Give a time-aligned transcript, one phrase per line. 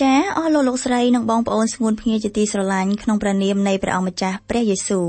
[0.00, 5.06] ចាអស់លោកលោកស្រីនិងបងប្អូនស្ងួនភ្ងាជាទីស្រឡាញ់ក្នុងព្រះនាមនៃព្រះអង្គម្ចាស់ព្រះយេស៊ូវ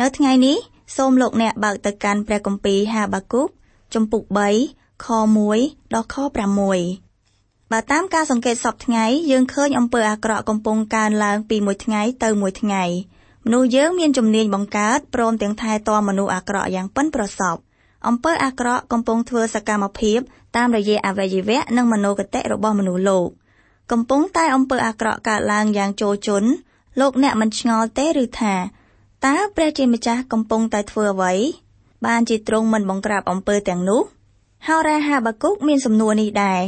[0.00, 0.56] នៅថ្ងៃនេះ
[0.96, 3.48] សូមលោកអ្នកបើកទៅកាន់ព្រះគម្ពីរហាបាគុក
[3.94, 4.22] ជំពូក
[4.64, 5.06] 3ខ
[5.50, 6.16] 1ដល់ខ
[6.94, 12.82] 6បើតាមការសង្កេតសពថ្ងៃយើងឃើញអំពើអាក្រក់កំពុងកើនឡើងពីមួយថ្ងៃទៅមួយថ្ងៃ
[13.44, 17.60] មនុស្សយើងមានជំនាញបង្កើតព្រមទាំងថែទាំមនុស្សអាក្រក់យ៉ាងប៉ិនប្រសប់
[18.08, 20.18] អំពើអាក្រក់កំពុងធ្វើសកម្មភាព
[20.56, 23.28] តាមរយៈអវយវៈនិងមនោគតិរបស់មនុស្សលោក
[23.90, 26.48] កំពុងតែអំពើអាក្រក់កើតឡើងយ៉ាងចូលជន់
[27.00, 28.54] លោកអ្នកមិនឆ្ងល់ទេឬថា
[29.26, 31.32] តើព្រះជាម្ចាស់កំពុងតែធ្វើអ្វី
[32.06, 34.02] បានជាទ្រង់មិនបង្ក្រាបអំពើទាំងនោះ
[34.66, 36.60] ហោរាហាបាគុកមានសំណួរនេះដែរ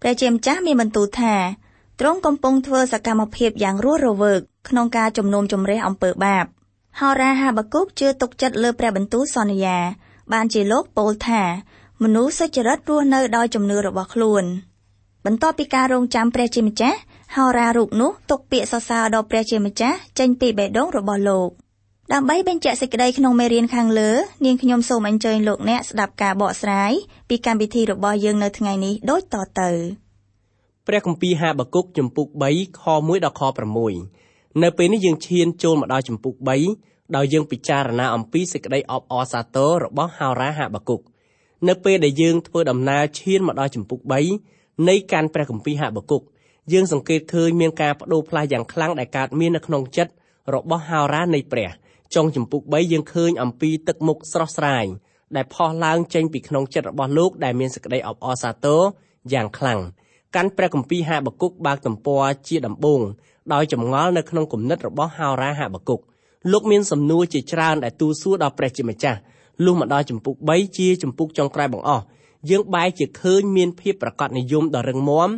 [0.00, 1.34] ព្រះជាម្ចាស់មានបន្ទូលថា
[2.00, 6.44] ទ្រង់កំពុងធ្វើសកម្មភាពយ៉ាងរស់រវើកក្នុងការជំនុំជម្រះអំពើបាប
[7.00, 9.78] ហោរាហាបាគុកជឿទុកចិត្តលើព្រះបន្ទូលសន្យា
[10.32, 11.42] បានជាលោកពោលថា
[12.02, 14.44] មនុស្សសុចរិតរស់នៅដោយជំនឿរបស់ខ្លួន
[15.26, 16.98] បន្ទាប់ពីការរងចាំព្រះជាម្ចាស់
[17.36, 21.48] ហោរារូបនោះទុកពាក្យសរសើរដល់ព្រះជាម្ចាស់ចេញពីបេះដូងរបស់លោក
[22.12, 24.10] ដើម្បីបញ្ជាក់សេចក្តីក្នុងមេរៀនខាងលើ
[24.44, 26.92] នាងខ្ញុំសូមអញ្ជើញលោកអ្នកស្ដាប់ការបកស្រាយ
[27.28, 29.70] ពីកម្មវិធីរបស់យើងនៅថ្ងៃនេះដូចតទៅ
[30.86, 33.42] ព្រះគម្ពីរហាបាគុកជំពូក3ខ1ដល់ខ
[34.02, 36.34] 6នៅពេលនេះយើងឈានចូលមកដល់ជំពូក
[36.76, 41.00] 3ដោយយើងពិចារណាអំពីសេចក្តីអបអរសាទររបស់ហោរាហាបាគុក
[41.68, 44.55] នៅពេលដែលយើងធ្វើដំណើរឈានមកដល់ជំពូក3
[44.88, 46.22] នៃកាន់ព្រះគម្ពីរហាបាគុក
[46.72, 50.12] យើងសង្កេតឃើញមានការបដូរផ្លាស់យ៉ាងខ្លាំងដែលកើតមាននៅក្នុងចិត្ត
[50.54, 51.70] របស់ហោរានៃព្រះ។
[52.14, 54.86] ចុងចម្ពុក3យើងឃើញអំពីទឹកមុខស្រស់ស្រាយ
[55.36, 58.80] ដែលផុសឡើងចេញពីក្នុងចិត្តរបស់លោកដែលមានសេចក្តីអបអរសាទរ
[59.32, 59.80] យ៉ាងខ្លាំង
[60.34, 63.00] កាន់ព្រះគម្ពីរហាបាគុកបើកទំព័រជាដំបូង
[63.52, 66.00] ដោយចម្ងល់នៅក្នុងគំនិតរបស់ហោរាហាបាគុក
[66.52, 69.18] លោកមានសំណួរជាច្រើនដែលទូលសួរដល់ព្រះជាម្ចាស់
[69.64, 72.04] លុះមកដល់ចម្ពុក3ជាចម្ពុកចុងក្រោយបង្អស់
[72.50, 75.30] យើងបែរជាឃើញមានភាពប្រកបនិយមដ៏រឹងមាំ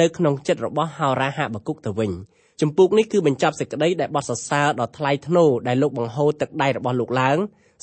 [0.00, 2.12] នៅក្នុងចិត្តរបស់ហោរាហាបាគុកទៅវិញ។
[2.60, 7.38] ចម្ពោះនេះគឺបញ្ចប់សេចក្តីដែលបទសរសើរដ៏ថ្លៃថ្នូរដែលលោកបង្ហូរទឹកដៃរបស់លោកឡើង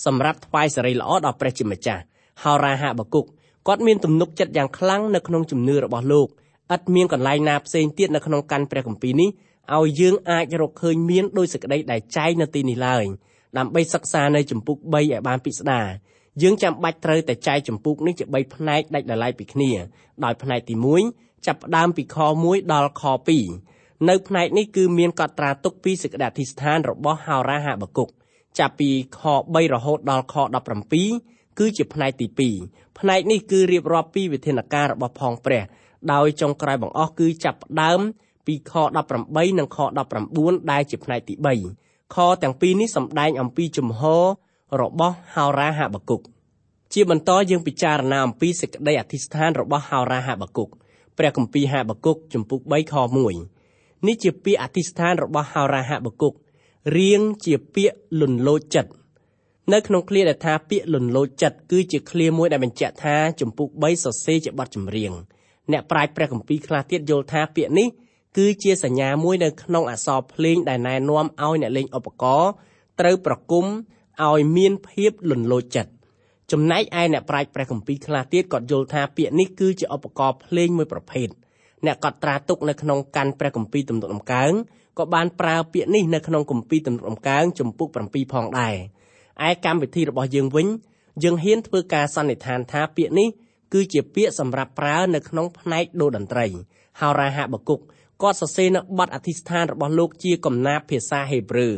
[0.06, 2.02] សម្រាប់ថ្វាយសេរីល្អដល់ព្រះជាម្ចាស់
[2.44, 3.26] ហោរាហាបគុក
[3.68, 6.28] គាត់មានទំនុកចិត្តយ៉ាងខ្លាំងនៅក្នុងជំនឿរបស់លោក
[6.76, 9.30] ឥតមានកន្លែងណាផ្សេងទៀតនៅក្នុងកាន់ព្រះគម្ពីរនេះ
[9.76, 13.06] ឲ្យយើងអាចរកឃើញមានដោយសេចក្តីដែលចែងនៅទីនេះឡើយ
[13.58, 15.88] ដើម្បីសិក្សានៅចម្ពោះ3ឲ្យបានពិស្ដារ
[16.42, 19.72] យើងចាំបាច់ត្រូវតែចែកចម្ពោះនេះជា3ផ្នែកដាច់ដោយឡែកពីគ្នា
[20.24, 20.76] ដោយផ្នែកទី
[21.10, 23.04] 1ចាប់ផ្ដើមពីខ1ដល់ខ
[23.56, 28.10] 2នៅផ្នែកនេះគឺមានកត់ត្រាទុកពីសេចក្តីអធិស្ឋានរបស់ហោរាហាបគុក
[28.60, 28.90] ចាប់ពី
[29.20, 30.36] ខ3រហូតដល់ខ
[30.98, 32.28] 17គឺជាផ្នែកទី
[32.64, 35.64] 2ផ្នែកនេះគឺរៀបរាប់ពីវិធានការរបស់ផងព្រះ
[36.14, 38.00] ដោយចុងក្រោយបង្អស់គឺចាប់ផ្ដើម
[38.48, 38.74] ពីខ
[39.16, 39.78] 18និងខ
[40.26, 41.34] 19ដែលជាផ្នែកទី
[41.76, 44.24] 3ខទាំងពីរនេះសម្ដែងអំពីជំហរ
[44.82, 46.22] របស់ហោរាហាបគុក
[46.94, 50.70] ជាបន្តយើងពិចារណាអំពីសេចក្តីអធិស្ឋានរបស់ហោរាហាបគុក
[51.18, 52.96] ព្រះគម្ពីរហាបគុកជំពូក3ខ
[53.50, 56.34] 1នេះជាពាក្យអធិស្ឋានរបស់ហោរាហបគុក
[56.98, 58.92] រៀងជាពាក្យលន់លោចចិត្ត
[59.74, 65.12] នៅក្នុងឃ្លាដែលថាពាក្យលន់លោចចិត្តគឺជាឃ្លាមួយដែលបញ្ជាក់ថាចម្ពោះ3សរសេរជាបទចម្រៀង
[65.72, 67.88] អ្នកប្រាជ្ញព្រះគម្ពីរខ្លះទៀតយល់ថាពាក្យនេះ
[68.38, 72.52] គឺជាសញ្ញាមួយនៅក្នុងអក្សរភ្លេងដែលណែនាំឲ្យអ្នកលេងឧបករណ៍
[73.00, 73.66] ត្រូវប្រគំ
[74.22, 75.92] ឲ្យមានភាពលន់លោចចិត្ត
[76.52, 81.28] ចំណែកឯអ្នកប្រាជ្ញព្រះគម្ពីរខ្លះទៀតក៏យល់ថាពាក្យនេះគឺជាឧបករណ៍ភ្លេងមួយប្រភេទ
[81.86, 84.52] អ្នកកត់ត្រាទុកនៅក្នុងកាន់ព្រះគម្ពីរទំនុកដំកើង
[84.98, 88.76] ក៏បានប្រើពាក្យនេះនៅក្នុងគម្ពីរទំនុកដំកើងចំពុក7ផងដែរ
[89.48, 90.68] ឯកម្មវិធីរបស់យើងវិញ
[91.24, 93.30] យើងហ៊ានធ្វើការសន្និដ្ឋានថាពាក្យនេះ
[93.74, 96.46] គឺជាពាក្យសម្រាប់ប្រើនៅក្នុងផ្នែកដូតន្ត្រី
[97.00, 97.80] ហោរាហបគុក
[98.22, 101.70] គាត់សរសេរនៅបទអធិស្ឋានរបស់លោកជាកំណាព្យភាសាហេប្រឺ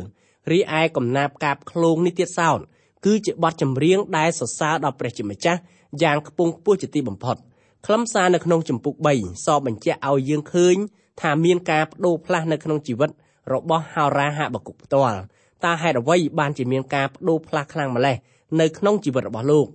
[0.50, 2.58] រីឯកំណាព្យកាបឃ្លោងនេះទៀតសោត
[3.04, 5.60] គឺជាបទចម្រៀងដែលសរសើរដល់ព្រះជាម្ចាស់
[6.02, 7.36] យ៉ាងខ្ពង់ខ្ពស់ជាទីបំផុត។
[7.86, 10.76] ខ្លឹមសារនៅក្នុងចម្ពោះ3សបញ្ជាក់ឲ្យយើងឃើញ
[11.20, 13.10] ថាមានការបដូរផ្លាស់នៅក្នុងជីវិត
[13.52, 15.18] របស់ហោរាហបគុកផ្ទាល់
[15.64, 18.16] តើហេតុអ្វីបានជាមានការបដូរផ្លាស់ខ្លាំងម្ល៉េះ
[18.60, 19.66] នៅក្នុងជីវិតរបស់លោក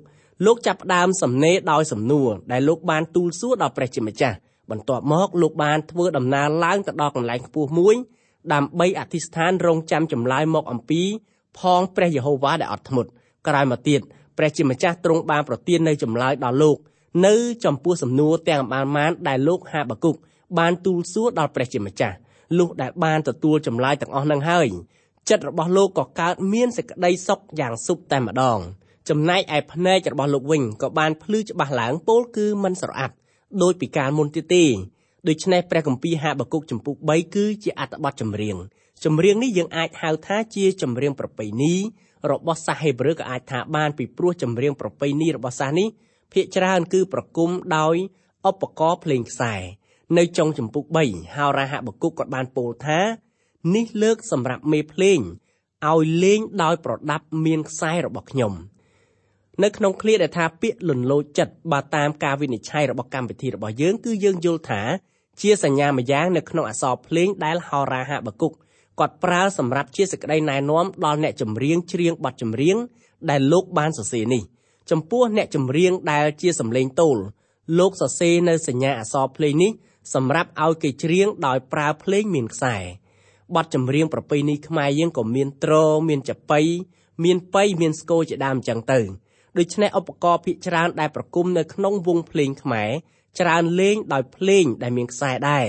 [0.45, 4.37] លោកចាប់ផ្ដើមសំណេរដោយសំណួរដែលលោកបានទូលសួរដល់ព្រះជាម្ចាស់
[4.71, 7.95] បន្ទាប់មកលោកបានធ្វើដំណើរឡើងទៅដល់កន្លែងខ្ពស់មួយ
[8.53, 11.01] ដើម្បីអធិស្ឋានរងចាំចម្លើយមកអំពី
[11.59, 13.09] ផងព្រះយេហូវ៉ាដែលអត់ធ្មត់
[13.47, 14.01] ក្រោយមកទៀត
[14.37, 16.77] ព្រះជាម្ចាស់ទ្រង់បានប្រទាននៅចម្លើយដល់លោក
[17.25, 17.35] នៅ
[17.65, 20.15] ចំពោះសំណួរទាំងបានបានដែលលោកហាបាគុក
[20.59, 22.15] បានទូលសួរដល់ព្រះជាម្ចាស់
[22.57, 24.67] លុះដែលបានទទួលចម្លើយទាំងអស់នឹងហើយ
[25.29, 28.59] ចិត្តរបស់លោកក៏កើតមានសេចក្តីសុខយ៉ាងសុបតែម្ដង
[29.09, 33.15] ចំណែកឯភ្នែករបស់លោកវិញក៏បានភ្លឺច្បាស់ឡើងពោលគឺមិនស្រអាប់
[33.61, 34.65] ដោយពីកាលមុនទៀតទេ
[35.27, 38.57] ដូច្នេះព្រះគម្ពីរហាបាគុកចំពុក3គឺជាអត្ថបទចម្រៀង
[39.03, 41.73] ចម្រៀងនេះយើងអាចហៅថាជាចម្រៀងប្រពៃណី
[42.31, 45.87] របស់សាសហេប្រឺក៏អាចថាបានពីព្រោះចម្រៀងប្រពៃណីរបស់សាសនេះ
[46.33, 47.95] ភាគច្រើនគឺប្រគំដោយ
[48.49, 49.55] ឧបករណ៍ភ្លេងខ្សែ
[50.17, 52.99] នៅចុងចំពុក3ហោរាហបគុកក៏បានពោលថា
[53.75, 55.19] នេះលើកសម្រាប់មេភ្លេង
[55.89, 58.53] ឲ្យលេងដោយប្រដាប់មានខ្សែរបស់ខ្ញុំ
[59.63, 64.81] នៅក្នុងឃ្លាដែលថាពាក្យលន់លោចចិត្តបើតាមការវិនិច្ឆ័យរបស់កម្មវិធីរបស់យើងគឺយើងយល់ថា
[65.41, 68.51] ជាសញ្ញាម្យ៉ាងនៅក្នុងអក្សរភ្លេងដែលហោរាហបគុក
[68.99, 72.77] គាត់ប្រើសម្រាប់ជាសេចក្តីណែនាំដល់អ្នកចម្រៀងច្រៀងបទចម្រៀង
[73.29, 74.43] ដែលលោកបានសរសេរនេះ
[74.91, 77.17] ចំពោះអ្នកចម្រៀងដែលជាសម្លេងទោល
[77.79, 79.71] លោកសរសេរនៅសញ្ញាអក្សរភ្លេងនេះ
[80.13, 82.77] សម្រាប់ឲ្យគេច្រៀងដោយប្រើភ្លេងមានខ្សែ
[83.55, 85.73] បទចម្រៀងប្រពៃណីខ្មែរយើងក៏មានត្រ
[86.09, 86.61] មានចប៉ី
[87.23, 88.99] មានប៉ីមានស្គរជាដើមអញ្ចឹងទៅ
[89.57, 92.89] ដូច្នេះឧបករណ៍ភាគច្រើនដែលប្រគំនៅក្នុងវង់ភ្លេងខ្មែរ
[93.39, 95.65] ច្រើនលេងដោយភ្លេងដែលមានខ្សែដែរ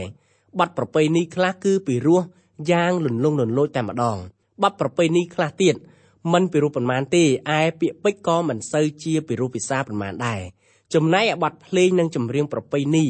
[0.58, 2.20] បទប្រពៃណីខ្លះគឺពីរោះ
[2.70, 4.18] យ៉ាងលន្លង់លន្លោចតែម្ដង
[4.62, 5.74] បទប្រពៃណីខ្លះទៀត
[6.32, 10.40] មិនពីរោះប៉ុន្មានទេឯពាក្យពេចន៍ក៏មិនសូវជាពីរោះភាសាប៉ុន្មានដែរ
[10.94, 13.06] ចំណែកឯបទភ្លេងនិងចម្រៀងប្រពៃណី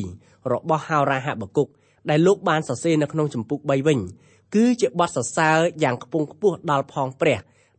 [0.52, 1.68] របស់ហោរាហបគុក
[2.10, 3.98] ដែលលោកបានសរសេរនៅក្នុងចម្ពោះ3វិញ
[4.54, 7.38] គឺជាបទសរសើរយ៉ាងខ្ពង់ខ្ពស់ដល់ផងព្រះ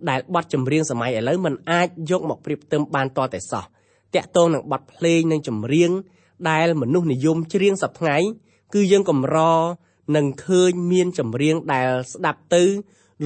[0.09, 3.63] ដែលបទចម្រៀងសម័យឥឡូវមិនអាចយកមកប្រៀបផ្ទឹមបានតតែសោះ
[4.15, 5.91] តាក់ទងនឹងបទភ្លេងនិងចម្រៀង
[6.49, 8.17] ដែលមនុស្សនិយមច្រៀងសប្ថ្ងៃ
[8.73, 9.37] គឺយើងកម្រ
[10.15, 12.63] នឹងឃើញមានចម្រៀងដែលស្ដាប់ទៅ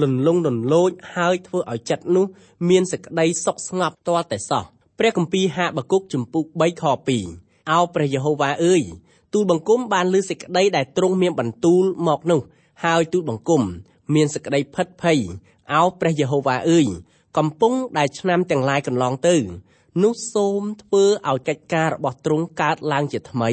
[0.02, 2.26] លន្លង់លន្លោចហើយធ្វើឲ្យចិត្តនោះ
[2.68, 4.64] មានសេចក្តីសុខស្ងប់ទាល់តែសោះ
[4.98, 6.84] ព្រះគម្ពីរហាបាគុកជំពូក3ខ
[7.26, 8.82] 2អោព្រះយេហូវ៉ាអើយ
[9.32, 12.40] ទូលបង្គំបានលើសេចក្តីដែលទ្រង់មានបន្ទូលមកនោះ
[12.84, 13.62] ហើយទូលបង្គំ
[14.14, 15.18] មានសេចក្តីផិតភ័យ
[15.74, 16.86] អោព្រះយេហូវ៉ាអើយ
[17.38, 19.36] កំពុងដែលឆ្នាំទាំងឡាយកន្លងទៅ
[20.02, 23.50] នោះសូមធ្វើឲ្យកិច្ចការរបស់ទ្រង់កើតឡើងជាថ្មី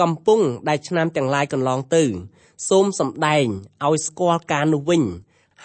[0.00, 2.04] កំពុងដែលឆ្នាំទាំងឡាយកន្លងទៅ
[2.68, 3.46] សូមសម្ដែង
[3.86, 5.02] ឲ្យស្គាល់ការនោះវិញ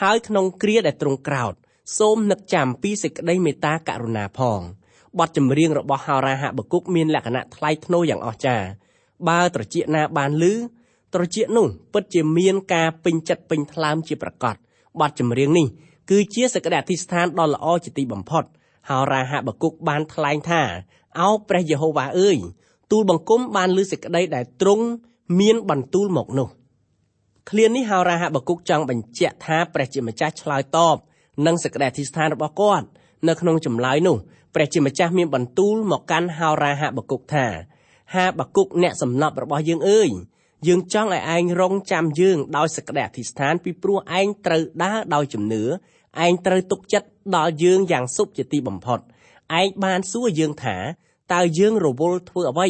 [0.01, 1.53] ហើយក្នុងគ្រាដែលទ្រង់ក្រោត
[1.97, 4.61] សូមនឹកចាំពីសេចក្តីមេត្តាករុណាផង
[5.19, 8.67] បទចម្រៀងរបស់ហោរាហបគុកមានលក្ខណៈថ្លៃថ្នូរយ៉ាងអស្ចារ្យ
[9.29, 10.53] បើត្រចៀកណាបានលឺ
[11.13, 14.55] ត្រចៀកនោះពិតជាមានការពេញចិត្តពេញថ្លើមជាប្រកប
[14.99, 15.67] បទចម្រៀងនេះ
[16.09, 18.43] គឺជាសក្តិអធិស្ឋានដ៏ល្អជាទីបំផុត
[18.89, 20.61] ហោរាហបគុកបានថ្លែងថា
[21.19, 22.37] អោព្រះយេហូវ៉ាអើយ
[22.91, 24.85] ទូលបង្គំបានលើសេចក្តីដែលទ្រង់
[25.39, 26.49] មានបន្ទូលមកនោះ
[27.49, 30.95] ឃ្លានេះហោរាហបគុកចង់បញ្ជាក់ថាព្រះជាម្ចាស់ឆ្លើយតប
[31.45, 32.85] នឹងសេចក្តីអធិស្ឋានរបស់គាត់
[33.27, 34.17] នៅក្នុងចម្លើយនោះ
[34.55, 37.45] ព្រះជាម្ចាស់មានបន្ទូលមកកាន់ហោរាហបគុកថា
[38.13, 40.09] ហាបគុកអ្នកសំណប់របស់យើងអើយ
[40.67, 45.63] យើងចង់ឲ្យឯងរងចាំយើងដោយសេចក្តីអធិស្ឋានពីព្រោះឯងត្រូវដើរដោយជំនឿ
[46.25, 48.99] ឯងត្រូវទុកចិត្តដល់យើងយ៉ាងសុខជាទីបំផុត
[49.59, 50.77] ឯងបានសួរយើងថា
[51.33, 52.69] តើយើងរវល់ធ្វើអ្វី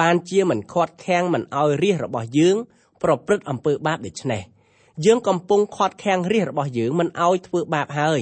[0.00, 2.56] បានជាមិនខាត់ខាំងមិនឲ្យរាជរបស់យើង
[3.02, 4.42] ប្រព្រឹត្តអំពើបាបដូច្នេះ
[5.04, 8.20] យើងកំពុងខាត់ខាំងរាជរបស់យើងមិនឲ្យធ្វើបាបហើយ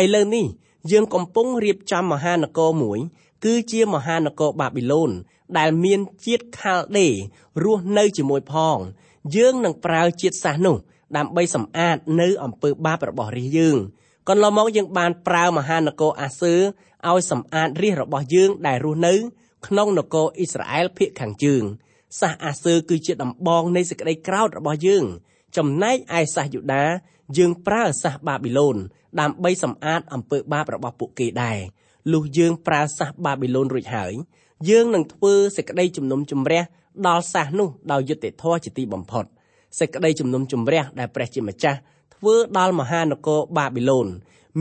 [0.00, 0.46] ឥឡូវនេះ
[0.90, 2.98] យើងកំពុងរៀបចំមហានគរមួយ
[3.44, 5.10] គឺជាមហានគរបាប៊ីឡូន
[5.58, 7.08] ដែលមានជាតិខាល់ដេ
[7.64, 8.78] រស់នៅជាមួយផង
[9.36, 10.76] យើងនឹងប្រើជាតិសាសន៍នោះ
[11.16, 13.76] ដើម្បីសម្អាតនៅអំពើបាបរបស់រាជយើង
[14.28, 16.54] កន្លងមកយើងបានប្រើមហានគរអាសឺ
[17.08, 19.14] ឲ្យសម្អាតរាជរបស់យើងដែលរស់នៅ
[19.66, 21.62] ក្នុងនគរអ៊ីស្រាអែលភាគខាងជើង
[22.20, 25.04] សាសអាសឺគឺជាដំបងនៃសេចក្តីក្រោធរបស់យើង
[25.56, 26.84] ចំណែកឯសាសយូដា
[27.38, 28.76] យើងប្រើសាសបាប៊ីឡូន
[29.20, 31.58] ដើម្បីសម្អាតអំពើបាបរបស់ពួកគេដែរ
[32.12, 34.12] លុះយើងប្រើសាសបាប៊ីឡូនរួចហើយ
[34.68, 36.62] យើងនឹងធ្វើសេចក្តីជំនុំជម្រះ
[37.06, 39.24] ដល់សាសនោះដោយយុត្តិធម៌ជាទីបំផុត
[39.78, 41.78] សេចក្តីជំនុំជម្រះដែលព្រះជាម្ចាស់
[42.14, 44.06] ធ្វើដល់មហានគរបាប៊ីឡូន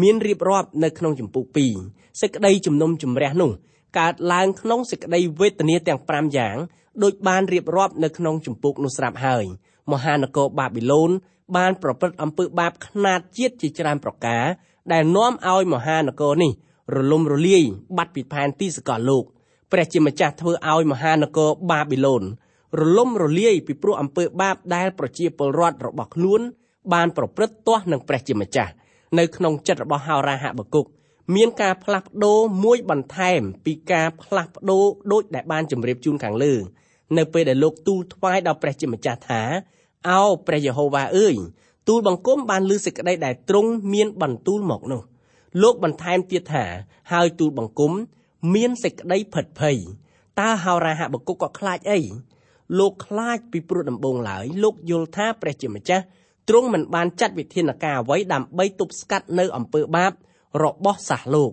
[0.01, 1.43] មានរៀបរាប់នៅក្នុងចម្ពោះ
[1.83, 3.51] 2សេចក្តីជំនុំជម្រះនោះ
[3.99, 6.57] កើតឡើងក្នុងសេចក្តីវេទនាទាំង5យ៉ាង
[7.03, 9.45] ដូចបានរៀបរាប់នៅក្នុងចម្ពោះនោះស្រាប់ហើយ
[9.91, 11.11] មហានគរបាប៊ីឡូន
[11.55, 14.45] បានប្រព្រឹត្តអំពើបាបខ្នាតជាតិជាច្រើនប្រការ
[14.93, 16.51] ដែលនាំឲ្យមហានគរនេះ
[16.95, 17.63] រលំរលាយ
[17.97, 19.23] បាត់ពីផែនទីសកលលោក
[19.71, 22.23] ព្រះជាម្ចាស់ធ្វើឲ្យមហានគរបាប៊ីឡូន
[22.79, 26.41] រលំរលាយពីព្រោះអំពើបាបដែលប្រជាពលរដ្ឋរបស់ខ្លួន
[26.93, 28.71] បានប្រព្រឹត្តទាស់នឹងព្រះជាម្ចាស់
[29.19, 30.85] នៅក្នុងចិត្តរបស់ហោរាហបគុក
[31.35, 36.53] មានការផ្លាស់ប្ដូរមួយបន្ថែមពីការផ្លាស់ប្ដូរដូចដែលបានជម្រាបជូនខាងលើ
[37.17, 39.41] នៅពេលដែលលោកទូលថ្វាយដល់ព្រះជាម្ចាស់ថា
[40.09, 41.35] អោព្រះយេហូវ៉ាអើយ
[41.87, 45.01] ទូលបង្គំបានលើសេចក្តីដែលទ្រង់មានបន្ទូលមកនោះ
[45.61, 46.65] លោកបន្ថែមទៀតថា
[47.11, 47.93] ហើយទូលបង្គំ
[48.53, 49.77] មានសេចក្តីផិតភ័យ
[50.39, 51.99] តើហោរាហបគុកក៏ខ្លាចអី
[52.79, 56.03] លោកខ្លាចពីព្រោះដំបូងឡើយលោកយល់ថាព្រះជាម្ចាស់
[56.49, 60.11] ទ្រង់មិនបានចាត់វិធានការអ្វីដើម្បីទប់ស្កាត់នៅអំពើបាប
[60.63, 61.51] របស់សាសលោក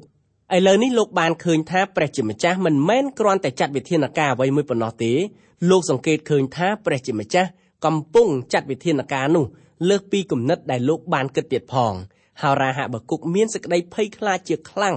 [0.56, 5.12] ឥឡូវនេះលោកបានឃើញថាព្រះជាម្ចាស់មិនមែនគ្រាន់តែចាត់វិធានការអ្វីមួយប៉ុណ្ណោះទេ
[5.70, 7.48] លោកសង្កេតឃើញថាព្រះជាម្ចាស់
[7.84, 9.44] កំពុងចាត់វិធានការនោះ
[9.88, 11.94] លើសពីគំនិតដែលលោកបានគិតទៀតផង
[12.42, 14.96] ហោរាហបគុកមានសេចក្តីភ័យខ្លាចជាខ្លាំង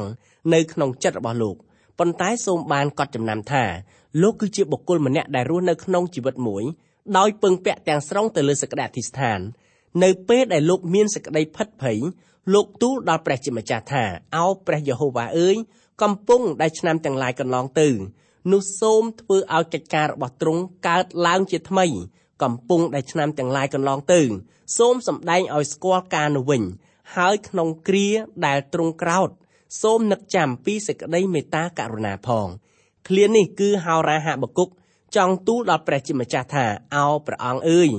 [0.53, 1.55] នៅក្នុងចិត្តរបស់លោក
[1.99, 3.63] ប៉ុន្តែសូមបានកត់ចំណាំថា
[4.21, 6.63] លោកគឺជាបុគ្គលម្នាក់ដែលរស់នៅក្នុងជីវិតមួយ
[7.17, 9.39] ដោយពឹងពាក់ទាំងស្រុងទៅលើសក្តិអធិស្ឋាន
[10.03, 11.99] នៅពេលដែលលោកមានសេចក្តីផិតភ័យ
[12.53, 14.03] លោកទូលដល់ព្រះជាម្ចាស់ថា
[14.37, 15.55] អោព្រះយេហូវ៉ាអើយ
[16.01, 17.89] កំពុងដែលឆ្នាំទាំងឡាយកន្លងទៅ
[18.51, 21.85] នោះសូមធ្វើឲ្យកិច្ចការរបស់ទ្រង់កើតឡើងជាថ្មី
[22.43, 24.21] កំពុងដែលឆ្នាំទាំងឡាយកន្លងទៅ
[24.77, 26.63] សូមសម្ដែងឲ្យស្គាល់ការនោះវិញ
[27.15, 28.07] ហើយក្នុងគ្រា
[28.45, 29.29] ដែលទ្រង់ក្រោត
[29.81, 32.47] សូមនឹកចាំពីសេចក្តីមេត្តាករុណាផង
[33.07, 34.69] ឃ្លានេះគឺហោរាហបគុក
[35.15, 36.65] ចង់ទូលដល់ព្រះជាម្ចាស់ថា
[36.95, 37.89] អោព្រះអង្គអើយ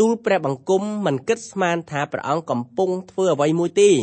[0.00, 3.94] ទូលព្រះបង្គំមិនគិតស្មានថាព្រះអង្គកំពុងធ្វើអ្វីមួយទេឥ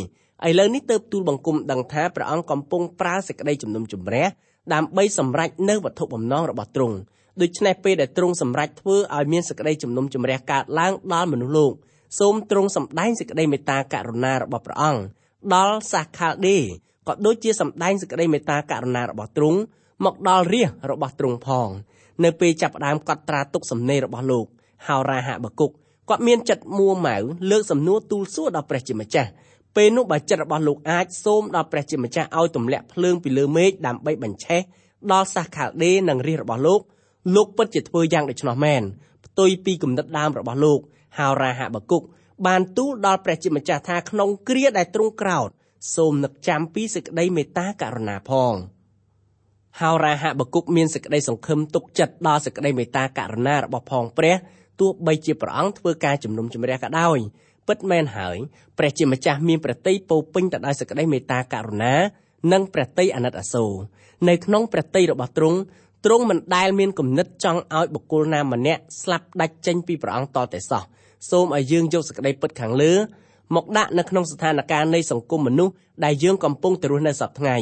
[0.59, 4.25] ឡូវនេះទៅទូលបង្គំដឹងថាព្រះអង្គកំពុងប្រើសេចក្តីជំនុំជម្រះ
[4.73, 6.97] ដើម្បីសម្រេចនៅវត្ថុបំណងរបស់ទ្រង់
[7.41, 11.73] ដូច្នេះពេលដែលទ្រង់សម្រេចធ្វើឲ្យមានសេចក្តីជំនុំជម្រះកើតឡើងដល់មនុស្សលោក
[12.19, 15.01] សូមទ្រង់សម្ដែងសេចក្តីមេត្តាករុណារបស់ព្រះអង្គ
[15.55, 16.57] ដល់សាសខាលដេ
[17.07, 19.59] ក៏ដូចជាសម្ដែងសេចក្តីមេត្តាករុណារបស់ទ្រង់
[20.05, 21.69] មកដល់រាជរបស់ទ្រង់ផង
[22.23, 24.45] នៅពេលចាប់ផ្ដើមកត់ត្រាទុកសំណេររបស់លោក
[24.87, 25.71] ហោរាហបគុក
[26.09, 27.17] គាត់មានចិត្តមួម៉ៅ
[27.51, 29.29] លើកសំណួរទូលសួរដល់ព្រះជាម្ចាស់
[29.75, 34.61] ពេលនោះបើចិត្តរបស់លោកអាចសូមដល់ព្រះជាម្ចាស់ឲ្យទម្លាក់ភ្លើងពីលើមេឃដើម្បីបញ្ឆេះ
[35.11, 36.81] ដល់សាសខាល់ដេនិងរាជរបស់លោក
[37.35, 38.81] លោកពិតជាធ្វើយ៉ាងដូច្នោះមែន
[39.25, 40.79] ផ្ទុយពីគំនិតដើមរបស់លោក
[41.17, 42.03] ហោរាហបគុក
[42.47, 45.49] បានទូលដល់ព្រះជាម្ចាស់ថាក្នុងគ្រាដែលទ្រង់ក្រោត
[45.95, 48.53] សូមនឹកចាំពីសេចក្តីមេត្តាករុណាផង
[49.79, 54.35] ហោរាហបគុកមានសេចក្តីសង្ឃឹមទុកចិត្តដល់សេចក្តីមេត្តាករុណារបស់ផងព្រះ
[54.79, 57.17] ទោះបីជាព្រះអង្គធ្វើការជំនុំជម្រះក៏ដោយ
[57.67, 58.37] ពិតមែនហើយ
[58.77, 61.95] ព្រះជាម្ចាស់មានប្រតិពោពេញទៅដោយសេចក្តីមេត្តាករុណា
[62.51, 63.73] និងប្រតិអាណិតអាសូរ
[64.29, 65.57] នៅក្នុងប្រតិរបស់ទ្រង់
[66.05, 70.83] ទ្រង់មិនដែលមានគំនិតចង់ឲ្យបុគ្គលណាម្នាក់ស្លាប់ដាច់ចេញពីព្រះអង្គតតែសោះ
[71.29, 72.93] សូមឲ្យយើងយកសេចក្តីពិតខាងលើ
[73.55, 77.57] មកដាក់នៅក្នុងស្ថានភាពនៃសង្គមមនុស្សដែលយើងកំពុងទៅរស់នៅសពថ្ងៃ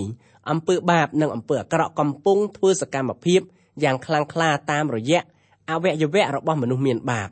[0.49, 3.41] អំពើបាបនិងអំពើអាក្រក់កំពុងធ្វើសកម្មភាព
[3.83, 5.21] យ៉ាងខ្លាំងក្លាតាមរយៈ
[5.69, 7.29] អវយវៈរបស់មនុស្សមានបាប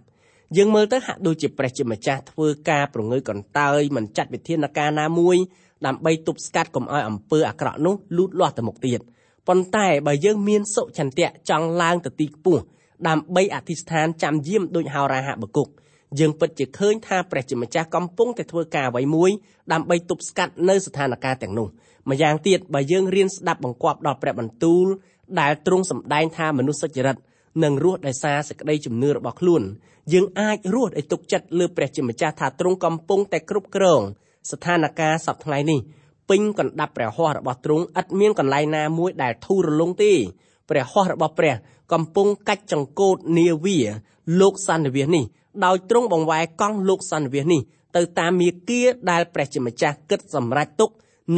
[0.58, 5.38] យើងមើលទៅហាក់ដូចជាព្រះជាម្ចាស់ធ្វើការប្រងើយកន្តើយមិនចាត់វិធានការណាមួយ
[5.86, 9.00] ដើម្បីទប់ស្កាត់កុំឲ្យអំពើអាក្រក់នោះលូតលាស់ទៅមុខទៀត
[9.48, 12.64] ប៉ុន្តែបើយើងមានសុចន្ទៈចង់ឡើងទៅទីខ្ពស់
[13.08, 15.68] ដើម្បីអធិស្ឋានចាំយាមដូចហោរាហបគុក
[16.20, 19.32] យើងពិតជាឃើញថាព្រះជាម្ចាស់កំពុងតែធ្វើការអ្វីមួយ
[19.74, 21.68] ដើម្បីទប់ស្កាត់នៅស្ថានភាពទាំងនោះ
[22.10, 24.86] ម្យ៉ាងទៀតបើយើងរៀនស្ដាប់បង្គាប់ដល់ព្រះបន្ទូល
[25.40, 27.18] ដែលទ្រង់សម្ដែងថាមនុស្សសុចរិត
[27.64, 29.62] នឹងរស់ដោយសារសេចក្តីជំនឿរបស់ខ្លួន
[30.14, 34.02] យើងអាចរស់ដោយទុកចិត្តលើព្រះជាម្ចាស់ថាទ្រង់កំពុងតែគ្រប់គ្រង
[34.52, 35.80] ស្ថានភាពសពថ្ងៃនេះ
[36.30, 40.14] ពេញកណ្ដាប់ព្រះហស្ថរបស់ទ្រង់ឥតមានកន្លែងណាមួយដែលធូររលុងទេ
[40.70, 41.56] ព្រះហស្ថរបស់ព្រះ
[41.94, 43.80] កំពុងកាច់ចង្កូតនាវា
[44.42, 45.24] លោកសន្និវាសនេះ
[45.66, 47.62] ដោយទ្រង់បង្វែរកង់លោកសន្និវាសនេះ
[47.96, 48.82] ទៅតាមមាគា
[49.12, 50.90] ដែលព្រះជាម្ចាស់គិតសម្រេចទុក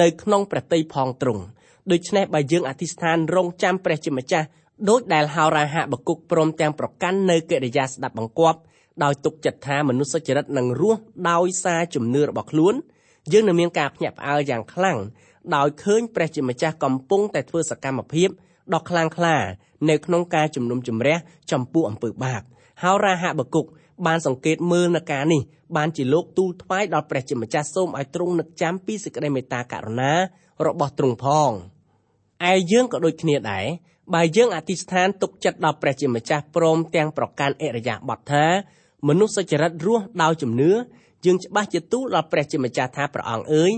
[0.01, 1.43] នៅក្នុងព្រះតីផងទ្រង់
[1.91, 4.47] ដូច្នេះបើយើងអធិស្ឋានរងចាំព្រះជាម្ចាស់
[4.89, 8.59] ដោយដែលហោរាហបគុកព្រមទាំងប្រកាន់នៅកិរិយាស្ដាប់បង្គាប់
[9.03, 12.73] ដោយទុកចិត្តថាមនុស្សសុចរិតនឹងរស់ដោយសារជំនឿរបស់ខ្លួន
[13.31, 14.97] យើងនឹងមានការភ្ញាក់ផ្អើលយ៉ាងខ្លាំង
[15.55, 18.29] ដោយឃើញព្រះជាម្ចាស់កំពុងតែធ្វើសកម្មភាព
[18.73, 19.35] ដ៏ខ្លាំងក្លា
[19.89, 21.17] នៅក្នុងការជំនុំជម្រះ
[21.51, 22.41] ចំពោះអំពើបាប
[22.83, 23.65] ហោរាហបគុក
[24.05, 25.41] បានសង្កេតមើលនៅការនេះ
[25.75, 30.13] បានជាលោកទូលថ្វាយដល់ព្រះជាម្ចាស់សូមឲ្យទ្រង់នឹកចាំពីសេចក្តីមេត្តាករុណា
[30.65, 31.51] របស់ទ្រង់ផង
[32.51, 33.65] ឯយើងក៏ដូចគ្នាដែរ
[34.13, 38.45] បើយើងអធិស្ឋានទុកចិត្តដល់ព្រះជាម្ចាស់ព្រមទាំងប្រកាន់អរិយាប័ត្រថា
[39.07, 40.71] មនុស្សសុចរិតរស់ដោយជំនឿ
[41.25, 43.71] យើងច្បាស់ជាទូលដល់ព្រះជាម្ចាស់ថាព្រះអង្គអើយ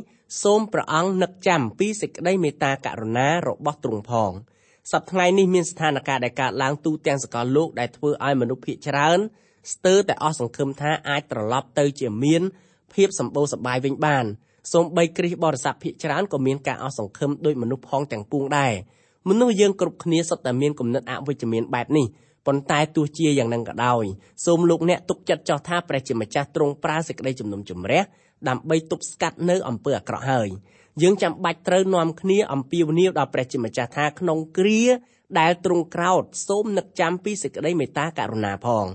[0.44, 4.32] សូមព្រះអង្គនឹកចាំពីសេចក្តីមេត្តាករុណារបស់ទ្រង់ផង
[4.92, 9.20] សប្តាហ៍ថ្ងៃនេះមានស្ថានភាពដែលកើតឡើងទូទាំងសកលលោកដែលធ្វើឲ្យមនុស្សភាគច្រើន
[9.74, 12.42] ស្ទើរតែអស់សង្ឃឹមថាអាចត្រឡប់ទៅជាមាន
[12.94, 14.26] ភាពសម្បូរសប្បាយវិញបាន
[14.74, 18.74] សូម្បីគ្រិស្តបរិស័ទភាគច្រើនក៏មានការអស់សង្ឃឹមដោយមនុស្សផងទាំងពួងដែរ
[19.30, 22.06] មនុស្សយើងគ្រប់គ្នាសុទ្ធតែមានគំនិតអវិជ្ជមានបែបនេះ
[22.48, 24.06] ប៉ុន្តែទោះជាយ៉ាងនឹងក៏ដោយ
[24.46, 28.02] សូមលោកអ្នកទុកចិត្តចោះថាព្រះជាម្ចាស់ទ្រង់ប្រើសេចក្តីជំនុំជម្រះ
[28.50, 30.50] ដើម្បីទប់ស្កាត់នៅអំពើអាក្រក់ហើយ
[31.02, 34.84] យើងចាំបាច់ត្រូវនាំគ្នាអំពាវនាវដល់ព្រះជាម្ចាស់ថាក្នុងគ្រា
[35.40, 38.86] ដែលទ្រង់ក្រោតសូមនឹកចាំពីសេចក្តីមេត្តាករុណាផង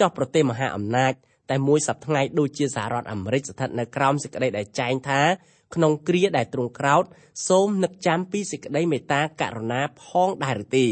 [0.00, 1.12] ចោះប្រទេសមហាអំណាច
[1.50, 5.20] តែមួយសប្តាហ៍ដូចជាសហរដ្ឋអាមេរិកស្ថិតនៅក្រោមសេចក្តីដែលចែងថា
[5.74, 7.04] ក្នុងគ្រាដែលទ្រង់ក្រោត
[7.48, 10.86] សូមនឹកចាំពីសេចក្តីមេត្តាករុណាផងដែរឬទេ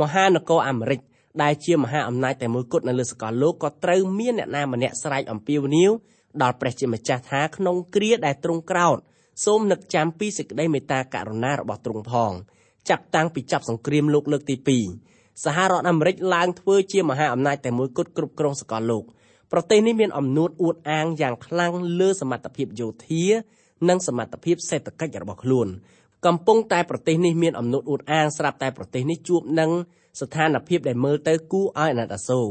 [0.00, 1.00] មហានគរអាមេរិក
[1.42, 5.90] ដែលជាមហាអំណាចតែមួយគត់នៅលើសកលលោកក៏ត្រូវមានអ្នកណាម្នាក់ស្រែកអំពាវនាវ
[6.42, 8.98] ដល់ព្រះជាម្ចាស់ថាក្នុងគ្រាដែលទ្រង់ក្រោធ
[9.44, 12.32] សូមនឹកចាំពីសេចក្តីមេត្តាករុណារបស់ទ្រង់ផង
[12.88, 15.09] ចាប់តាំងពីចាប់សង្គ្រាមលោកលើកទី2
[15.44, 19.04] សហរដ្ឋអាមេរិកឡើងធ្វើជាមហាអំណាចតែមួយគត់គ្រប់គ្រងសកលលោក
[19.52, 23.24] ប្រទេសនេះមានអំនួតអួតអាងយ៉ាងខ្លាំងលើសមត្ថភាពយោធា
[23.88, 25.68] និងសមត្ថភាពសេដ្ឋកិច្ចរបស់ខ្លួន
[26.26, 29.70] កំពុងតែប្រទេសនេះមានអំណួតអួតអាងស្រាប់តែប្រទេសនេះជួបនឹង
[30.20, 32.46] ស្ថានភាពដែលមើលទៅគួរឲ្យអាណិតអាសូរ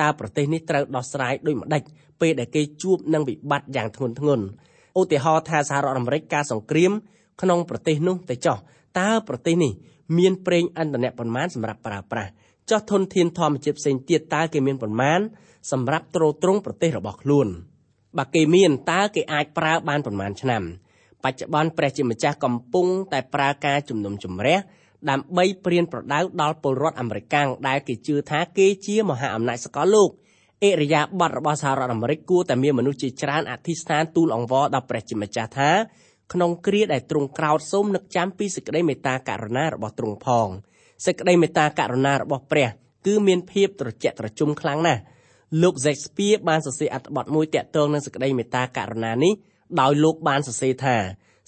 [0.00, 1.82] តើប្រទេសនេះត្រូវដោះស្រាយដូចម្ដេច
[2.20, 4.40] ពេលដែលគេជួបនឹងវិបត្តិយ៉ាងធ្ងន់ធ្ងរ
[5.00, 6.92] ឧទាហរណ៍ថាសហរដ្ឋអាមេរិកការសង្គ្រាម
[7.42, 8.58] ក្នុងប្រទេសនោះទៅចោះ
[9.00, 9.72] តើប្រទេសនេះ
[10.18, 12.30] មានប្រេងឥន្ធនៈប៉ុន្មានសម្រាប់ប្រើប្រាស់
[12.70, 15.20] ចោះធនធានធម្មជាតិផ្សេងទៀតតើគេមានប៉ុន្មាន
[15.72, 17.48] សម្រាប់ទ្រទ្រង់ប្រទេសរបស់ខ្លួន
[18.18, 20.62] បើគេមានតើគេអាចប្រើបានប៉ុន្មានឆ្នាំ
[21.24, 24.58] បច្ចុប្បន្នព្រះជាម្ចាស់កំពុងតែប្រើការជំនុំជម្រះ
[25.10, 27.34] ដើម្បីព្រានប្រដៅដល់ពលរដ្ឋអាមេរិក
[27.68, 30.10] ដែលគេជឿថាគេជាមហាអំណាចសកលលោក
[30.64, 35.70] អិរិយាបថរបស់សហរដ្ឋអាមេរិកគួរតែមានមនុស្សជាច្រើនអធិស្ឋានទូលអង្វរដល់ព្រះជាម្ចាស់ថា
[36.32, 40.48] ក្នុងគ្រាដែលទ្រង់ក្រោតសូមនឹកចាំពីសេចក្តីមេត្តាករុណារបស់ទ្រង់ផង
[41.06, 42.68] សេចក្តីមេត្តាករុណារបស់ព្រះ
[43.06, 45.00] គឺមានភាពត្រជាក់ត្រជុំខ្លាំងណាស់
[45.62, 49.32] លោក Shakespeare បានសរសេរអត្ថបទមួយទាក់ទងនឹងសេចក្តីមេត្តាករុណានេះ
[49.80, 50.96] ដោយលោកបានសរសេរថា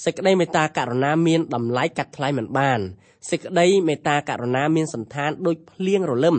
[0.05, 2.81] សេចក្តីមេត្តាករុណាមានតម្លៃកាត់ថ្លៃមិនបាន
[3.31, 6.37] សេចក្តីមេត្តាករុណាមានសន្តានដូចភ្លៀងរលឹម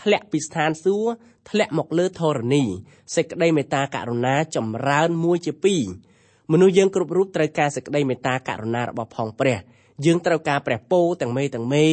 [0.00, 1.10] ធ្លាក់ពីស្ថានសួគ៌
[1.50, 2.62] ធ្លាក់មកលើធរណី
[3.16, 5.82] សេចក្តីមេត្តាករុណាចម្រើនមួយជាពីរ
[6.52, 9.58] មនុស្សយើងគ្រប់រូបត្រូវការសេចក្តីមេត្តាករុណារបស់ផងព្រះ
[10.04, 11.84] យើងត្រូវការព្រះពរទាំងមេទាំងមេ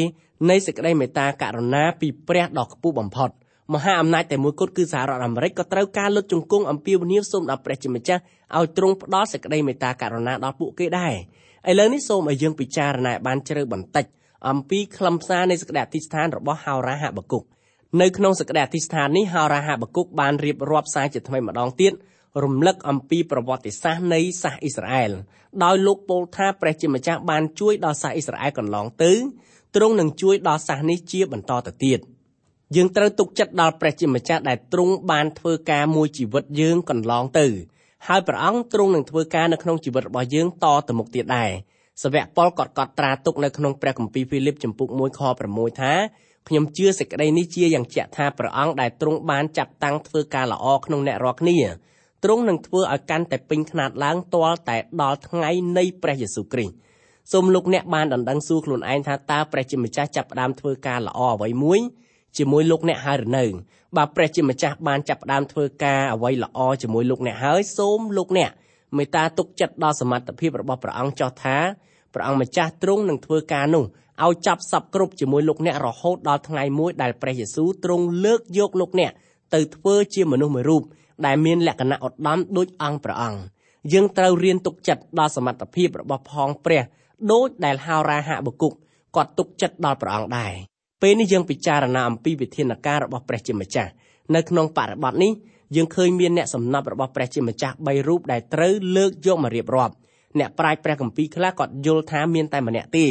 [0.50, 3.30] នៃសេចក្តីមេត្តាករុណាពីព្រះដ៏ខ្ពស់បំផុត
[3.74, 8.22] មហាអំណាចតែមួយគត់គឺសហរដ្ឋអាមេរិកក៏ត្រូវការលុតជង្គង់អំពាវនាវសូមដល់ព្រះជាម្ចាស់
[8.58, 11.14] ឲ្យទ្រង់ផ្ដល់សេចក្តីមេត្តាករុណាដល់ពួកគេដែរ
[11.70, 14.06] ឥឡូវនេះសូមឲ្យយើងពិចារណាបានជ្រៅបន្តិច
[14.50, 17.44] អំពីខ្លឹមសារនៃសក្តិអធិស្ឋានរបស់ហោរាហបគុក
[18.02, 21.94] នៅក្នុងសក្តិអធិស្ឋាននេះហោរាហបគុកបានរៀបរាប់សារជាថ្មីម្ដងទៀត
[22.44, 25.12] រំលឹកអំពីប្រវត្តិសាស្ត្រនៃសាសអ៊ីស្រាអែល
[25.64, 29.14] ដោយលោកពោលថាព្រះជាម្ចាស់បានជួយដល់សាសអ៊ីស្រាអែលកន្លងទៅ
[29.76, 32.00] ទ្រង់នឹងជួយដល់សាសនេះជាបន្តទៅទៀត
[32.76, 37.48] យើងត្រូវទុកចិត្តដល់ព្រះជាម្ចាស់ដែលទ្រង់បានធ្វើការមួយជីវិតយើងកន្លងទៅ
[38.08, 41.52] ហើយព្រះអង្គទ្រង់នឹងធ្វើការនៅក្នុងជីវិតរបស់យើងតទៅមុខទៀតដែរ
[42.04, 45.94] សាវកប៉ុលក៏កត់ត្រាទុកនៅក្នុងព្រះគម្ពីរហ្វីលីបចំពុក1ខ6ថា
[46.48, 51.58] ខ្ញុំជឿសេចក្តីនេះជាយ៉ាងជាក់ថាព្រះអង្គដែលទ្រង់បានចាត់តាំងធ្វើការល្អក្នុងអ្នករាល់គ្នា
[52.24, 56.76] ទ្រង់នឹងធ្វើឲ្យកាន់តែពេញខ្នាតឡើងទាល់តែដល់ថ្ងៃនៃព្រះយេស៊ូវគ្រីស្ទ
[57.32, 61.80] សូមលោកអ្នកបានដណ្ដឹងសួរខ្លួនឯងថាតើព្រះជាម្ចាស់ចាប់ផ្ដើមធ្វើការល្អអ្វីមួយ
[62.38, 63.46] ជាមួយលោកអ្នកហើយឬនៅ
[63.98, 68.52] បើព្រះជាម្ចាស់បានចាប់ផ្ដើមធ្វើការអ្វីល្អជាមួយលោកអ្នកហើយសូមលោកអ្នក
[68.98, 71.58] មេត្តាទុកចិត្តដល់សមត្ថភាពរបស់ព្រះអង្គចោះថា
[72.14, 73.86] ព្រះអង្គម្ចាស់ទ្រង់នឹងធ្វើការនោះ
[74.26, 79.12] ឲ្យចាប់សពគ្រប់ជាមួយលោកអ្នករហូតដល់ថ្ងៃមួយដែលព្រះយេស៊ូវទ្រង់លើកយកលោកអ្នក
[79.54, 80.84] ទៅធ្វើជាមនុស្សមួយរូប
[81.26, 83.40] ដែលមានលក្ខណៈឧត្តមដូចអង្គព្រះអង្គ
[83.94, 86.84] យើងត្រូវរៀនទុកចិត្តដល់សមត្ថភាពរបស់ផងព្រះ
[87.32, 88.74] ដូចដែលហោរាហបុគុក
[89.16, 90.54] គាត់ទុកចិត្តដល់ព្រះអង្គដែរ
[91.02, 93.92] ពេលនេះយើងពិចារណាអំពីវិធានការរបស់ព្រះជាម្ចាស់
[94.36, 95.32] នៅក្នុងបរិបទនេះ
[95.76, 99.94] យើងឃើញមានអ្នកសំណប់របស់ព្រះជាម្ចាស់3រូបដែលត្រូវលើកយកមករៀបរាប់
[100.40, 103.06] អ្នកប្រាជ្ញព្រះគម្ពីរខ្លះក៏យល់ថាមានតែម្នាក់ទេ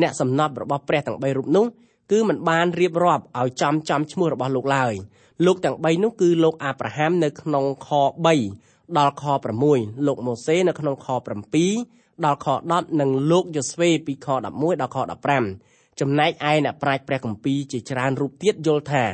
[0.00, 1.66] អ្នកសំណប់របស់ព្រះទាំង3រូបនោះ
[2.12, 4.94] គឺមិនបានរៀបរាប់ឲ្យចំចំឈ្មោះរបស់លោកឡើយ
[5.46, 7.88] លោកទាំង3នោះគឺលោកអាប់រ៉ាហាំនៅក្នុងខ
[8.42, 9.24] 3ដល់ខ
[9.64, 11.06] 6លោកម៉ូសេនៅក្នុងខ
[11.66, 14.96] 7ដល់ខ10និងលោកយ៉ូស្វេពីខ11ដល់ខ
[15.46, 19.04] 15ចំណែកឯអ្នកប្រាជ្ញព្រះគម្ពីរជាច្រើនរូបទៀតយល់ថា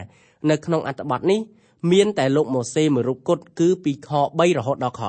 [0.51, 1.41] នៅក្នុងអត្ថបទនេះ
[1.93, 5.03] មានតែលោកម៉ូសេមួយរូបគត់គឺពីខ3រហូតដល់ខ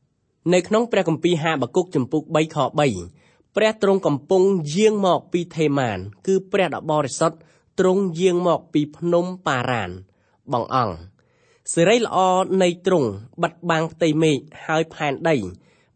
[0.00, 2.58] 10នៅក្នុងព្រះគម្ពីរហាបាគុកចំពុក3ខ
[3.06, 4.42] 3ព្រះទ្រង់កំពុង
[4.74, 7.36] យាងមកពីថេម៉ាន គឺព្រះដ៏បរិសុទ្ធ
[7.80, 9.90] ទ្រង់យាងមកពីភ្នំប៉ារ៉ាន
[10.52, 10.94] បងអង្គ
[11.72, 12.18] សេរីល្អ
[12.62, 13.08] នៃទ្រង់
[13.42, 15.36] បិទបាំងផ្ទៃមេឃហើយផែនដី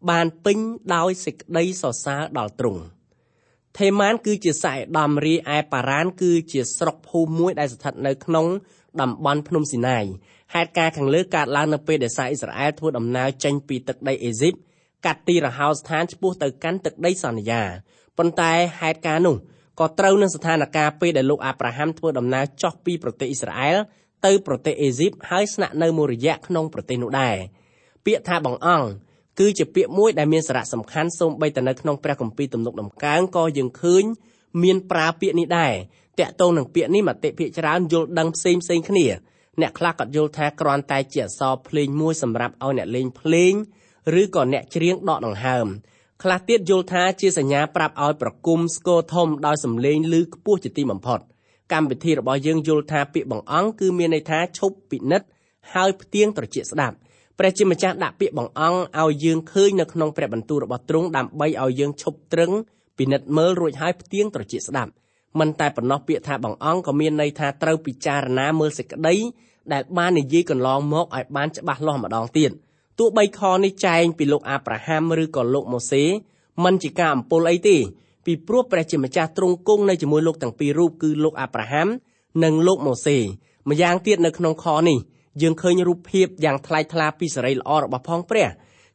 [0.09, 0.57] បានពេញ
[0.95, 2.81] ដោយសេចក្តីសរសើរដល់ទ្រង់
[3.77, 8.47] ថេម៉ានគឺជាសាយដំរីឯប៉ារ៉ាន គឺជាស្រុកភូមិមួយដែលស្ថិតនៅក្នុង
[9.01, 10.05] តំបន់ភ្នំស៊ីណាយ
[10.53, 14.53] ហេតុការខាងលើកើតឡើងនៅពេលដែលសាអ៊ីស្រាអែលធ្វើដំណើរចេញពីទឹកដីអេស៊ីប
[15.05, 17.61] កាត់ទីរហោស្ថានឆ្ពោះទៅកាន់ទឹកដីសន្យា
[18.17, 19.35] ប៉ុន្តែហេតុការនោះ
[19.79, 23.77] ក៏ត្រូវនឹងស្ថានភាពពេលដែលលោកអាប់រ៉ាហាំធ្វើដំណើរចុះពីប្រទេសអ៊ីស្រាអែល
[24.25, 27.35] ទៅប្រទេសអេស៊ីបហើយស្នាក់នៅមួយរយៈក្នុងប្រទេសនោះដែរ
[28.05, 28.89] ពាក្យថាបងអង្គ
[29.39, 34.03] គឺជាពាក្យមួយដែលមានសារៈសំខាន់សូម្បីតែនៅក្នុងព្រះគម្ពីរទំនុកដំកើងក៏យើងឃើញ
[34.63, 35.73] មានប្រើពាក្យនេះដែរ
[36.19, 39.05] តាក់ទងនឹងពាក្យនេះមតិភាគច្រើនយល់ដឹងផ្សេងផ្សេងគ្នា
[39.61, 43.53] អ្នកខ្លះក៏យល់ថាគ្រាន់តែជាអក្សរភ្លេងមួយសម្រាប់ឲ្យអ្នកលេងភ្លេង
[44.21, 45.67] ឬក៏អ្នកច្រៀងដកដង្ហើម
[46.23, 51.19] ខ្លះទៀតយល់ថាជាសញ្ញាប្រាប់ឲ្យប្រគំស្គរធំដោយសំឡេងឮខ្ពស់ជាទីបំផុត
[51.71, 55.27] កម្មវិធីរបស់យើងយល់ថាពាក្យបង្អង់គឺមានន័យថាឈប់ពិនិត្យ
[55.73, 56.95] ហើយផ្ទៀងត្រជាស្ដាប់
[57.39, 62.51] ព្រះជាម្ចាស់ដាក់ពាក្យបង្អង់ឲ្យយើងឃើញនៅក្នុងព្រះបន្ទូលរបស់ទ្រង់ដើម្បីឲ្យយើងឈប់ត្រឹង
[62.97, 64.91] ពិនិត្យមើលរួចហើយផ្ទៀងត្រជាស្ដាប់
[65.39, 69.15] មិនតែប៉ុណ្ណោះពាក្យថាបង្អង់ក៏មានន័យថាត្រូវពិចារណាមើលសេចក្តី
[69.73, 72.51] ដែលបាននិយាយកន្លងមកឲ្យបានច្បាស់លាស់ម្ដងទៀត
[72.99, 76.03] ទោះបីខនេះចែងពីលោកអាប់រ៉ាហាំឬក៏លោកម៉ូសេ
[76.63, 77.77] មិនជាការអំពល់អីទេ
[78.25, 81.87] ពីព្រោះព្រះជាម្ចាស់ទ្រង់គង់នៅជាមួយលោកទាំងពីររូបគឺលោកអាប់រ៉ាហាំ
[82.43, 83.17] និងលោកម៉ូសេ
[83.69, 84.97] ម្យ៉ាងទៀតនៅក្នុងខនេះ
[85.41, 88.47] យើងឃើញរូបភាពយ៉ាងថ្លៃថ្លាពីសេរីល្អរបស់ផងព្រះ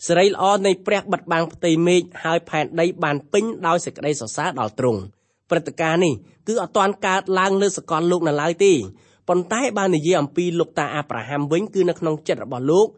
[0.06, 5.00] សេរីល្អនៃព្រះបិទបាំងផ្ទៃមេឃហើយផែនដីបានពេញដោយសេចក្តីសរសើរដល់ទ្រង់
[5.50, 6.14] ព្រឹត្តិការណ៍នេះ
[6.48, 8.72] គឺអត់ទាន់កើតឡើងលើសកលលោកនៅឡើយទេ
[9.28, 12.88] ប៉ុន្តែបើនិយាយអំពីលោកតាអាប់រ៉ាហាំវិញគឺនៅក្នុងចិត្តរបស់លោក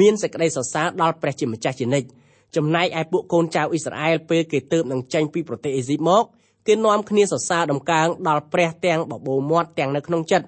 [0.00, 2.08] មានសេចក្តីសរសើរដល់ព្រះជាម្ចាស់ជានិច្ច
[2.56, 6.24] ចំណែកឯពួកកូនចៅអ៊ីស្រាអែលពេលគេទៅនឹងចេញពីប្រទេសអេស៊ីបមក
[6.66, 10.46] គេនាំគ្នាសរសើរដំកើងដល់ព្រះទាំងបបោមាត់ទាំងនៅក្នុងចិត្ត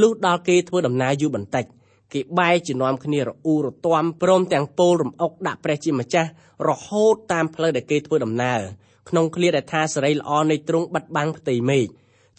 [0.00, 1.64] លុះដល់គេធ្វើដំណើរយូរបន្តិច
[2.12, 6.28] គេបែរជានាំគ្នារអ៊ូរទាំព្រមទាំងពោលរំអុកដាក់ព្រះជាម្ចាស់
[6.68, 8.60] រហូតតាមផ្លូវដែលគេធ្វើដំណើរ
[9.08, 11.86] ក្នុងឃ្លាដែលថាសេរីល្អនៃទ្រង់បិទបាំងផ្ទៃមេឃ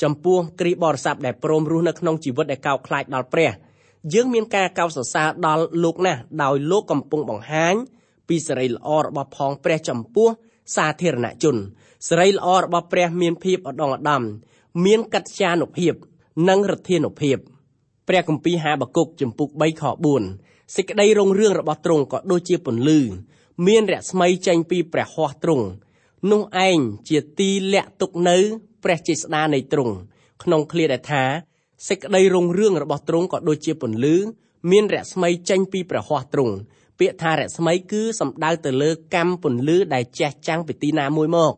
[0.01, 3.51] ចំពោះគ្រីស្ទបរិស័ទដែលព្រមរស់នៅក្នុងជីវិតដែលកោតខ្លាចដល់ព្រះ
[4.13, 7.75] យើងមានការកោតសរសើរដល់លោកណាស់ដោយលោកកំពុងបង្ហាញ
[8.27, 10.29] ពីសេរីល្អរបស់ផងព្រះចំពោះ
[10.75, 11.57] សាធារណជន
[12.07, 14.23] សេរីល្អរបស់ព្រះមានភាពឧត្តមឧត្តម
[14.85, 15.93] មានកិត្យានុភាព
[16.49, 17.37] និងឫទ្ធានុភាព
[18.07, 19.83] ព្រះគម្ពីរហាបាគុកចំពុក3ខ
[20.27, 22.99] 4សេចក្តីរុងរឿងរបស់ទ្រង់ក៏ដូចជាពន្លឺ
[23.67, 25.65] មានរស្មីចេញពីព្រះហស្ថទ្រង់
[26.31, 26.77] នោះឯង
[27.09, 28.37] ជាទីលាក់ទុកនៅ
[28.83, 29.93] ព្រះចេស្តានៃទ្រង់
[30.43, 31.23] ក្នុងឃ្លាដែលថា
[31.87, 34.15] សេចក្តីរុងរឿងរបស់ទ្រង់ក៏ដូចជាពន្លឺ
[34.71, 36.55] មានរស្មីចេញពីព្រះហស្ថទ្រង់
[36.99, 41.53] ពាក្យថារស្មីគឺសំដៅទៅលើកម្មពន្លឺដែលជះចាំងពីទីណាមួយមក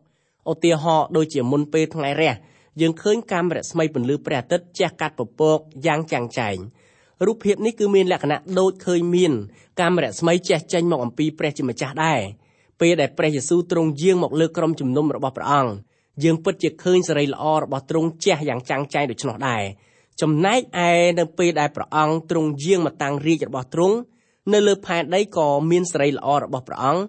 [0.50, 2.34] ឧទាហរណ៍ដូចជាមុនពេលថ្ងៃរះ
[2.80, 6.56] យើងឃើញកាំរស្មីពន្លឺព្រះអាទិត្យជះកាត់ពពកយ៉ាងចាំងចែង
[7.26, 9.32] រូបភាពនេះគឺមានលក្ខណៈដូចឃើញមាន
[9.80, 12.20] កាំរស្មីជះចេញមកអំពីព្រះជាម្ចាស់ដែរ
[12.80, 15.72] ពេលដែលព្រះយេស៊ូវទ្រង់យាងមកលើក្រុមជំនុំរបស់ព្រះអង្គ
[16.24, 19.62] យើងពិតជាឃើញសេរីល្អរបស់ទ្រង់ជះយ៉ាងចាំងចែងដូច្នោះដែរ
[20.20, 23.96] ចំណែកឯនៅពេលដែលព្រះអង្គទ្រង់យាងមកតាំងរាជរបស់ទ្រង់
[24.52, 27.02] នៅលើផែនដីក៏មានសេរីល្អរបស់ព្រះអង្គ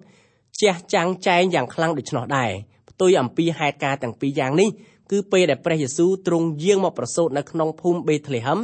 [0.60, 2.50] ជះចាំងចែងយ៉ាងខ្លាំងដូច្នោះដែរ
[2.90, 4.68] ផ្ទុយអំពីហេតុការណ៍ទាំងពីរយ៉ាងនេះ
[5.10, 8.60] គឺពេលដែលព្រះយេស៊ូវទ្រង់យាងមកប្រសូតនៅក្នុងភូមិបេតលេហឹម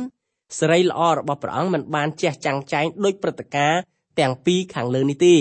[0.58, 3.80] សេរីល្អរបស់ព្រះអង្គមិនបានជះចាំងចែងដោយព្រឹត្តិការណ៍
[4.20, 5.36] ទាំងពីរខាងលើនេះទេ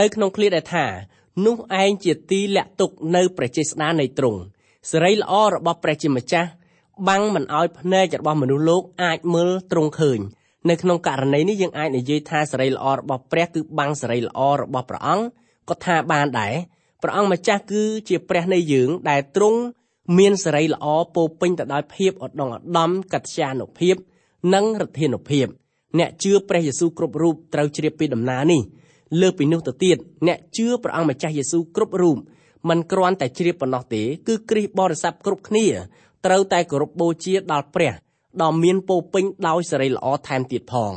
[0.00, 0.86] នៅក្នុងឃ្លាដែលថា
[1.46, 4.40] នោះឯងជាទីលាក់ទុកនៅព្រះចេស្តានៃទ្រង់
[4.90, 6.50] សេរីល្អរបស់ព្រះជាម្ចាស់
[7.08, 10.18] បាំងមិនឲ្យភ្នែករបស់មនុស្សលោកអាចមើលទ្រង់ឃើញ
[10.70, 15.24] នៅក្នុងករណីនេះយើងអាចនិយាយថាសេរីល្អរបស់ព្រះគឺបាំងសេរីល្អរបស់ព្រះអង្គ
[15.68, 16.54] ក៏ថាបានដែរ
[17.02, 19.60] ព្រះអង្គម្ចាស់គឺជាព្រះនៃយើងដែលទ្រង់
[20.18, 23.94] មានសេរីល្អពោពេញទៅដោយភាពឧត្តមឧត្តមកត្យានុភាព
[24.54, 25.46] និងឫទ្ធានុភាព
[25.98, 28.62] អ្នកជឿព្រះយេស៊ូវគ្រប់រូបត្រូវជ្រាបពីដំណើរនេះ
[29.20, 29.96] លើពីនោះទៅទៀត
[30.26, 32.16] អ្នកជឿព្រះអង្គម្ចាស់យេស៊ូវគ្រប់រូប
[32.68, 35.66] មិនគ្រាន់តែជ្រាបប៉ុណ្ណោះទេគឺគ្រីស្ទបរិស័ទគ្រប់គ្នា
[36.26, 37.92] ត្រូវតែគោរពបូជាដល់ព្រះ
[38.42, 40.92] ដ៏មានពោពេញដោយសេរីល្អថែមទៀតផង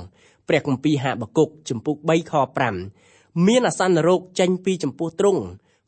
[0.48, 2.34] ព្រះគម្ពីរហាបាគុកចំពុក3ខ
[2.90, 5.42] 5មានអាសន្នរោគចេញពីចំពោះទ្រង់